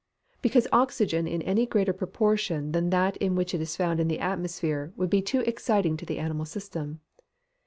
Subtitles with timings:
[0.41, 4.17] _Because oxygen in any greater proportion than that in which it is found in the
[4.17, 7.01] atmosphere, would be too exciting to the animal system.